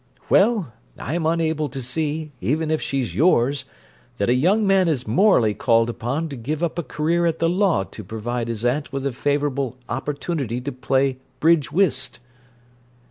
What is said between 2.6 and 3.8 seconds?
if she's yours,